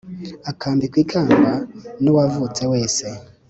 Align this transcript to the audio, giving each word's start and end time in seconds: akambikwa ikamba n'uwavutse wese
akambikwa 0.51 0.97
ikamba 1.03 1.51
n'uwavutse 2.01 2.63
wese 2.71 3.05